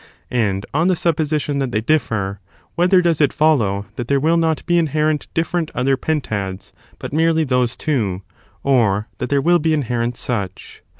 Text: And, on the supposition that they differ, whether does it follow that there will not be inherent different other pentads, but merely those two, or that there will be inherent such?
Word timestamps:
And, 0.31 0.65
on 0.73 0.87
the 0.87 0.95
supposition 0.95 1.59
that 1.59 1.71
they 1.71 1.79
differ, 1.79 2.39
whether 2.73 3.03
does 3.03 3.21
it 3.21 3.31
follow 3.31 3.85
that 3.97 4.07
there 4.07 4.19
will 4.19 4.35
not 4.35 4.65
be 4.65 4.79
inherent 4.79 5.31
different 5.35 5.69
other 5.75 5.95
pentads, 5.95 6.73
but 6.97 7.13
merely 7.13 7.43
those 7.43 7.75
two, 7.75 8.23
or 8.63 9.09
that 9.19 9.29
there 9.29 9.41
will 9.43 9.59
be 9.59 9.75
inherent 9.75 10.17
such? 10.17 10.81